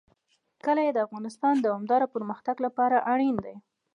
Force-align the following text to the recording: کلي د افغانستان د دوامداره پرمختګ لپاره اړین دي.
کلي 0.65 0.87
د 0.91 0.97
افغانستان 1.05 1.53
د 1.57 1.63
دوامداره 1.67 2.11
پرمختګ 2.15 2.55
لپاره 2.65 2.97
اړین 3.13 3.35
دي. 3.45 3.55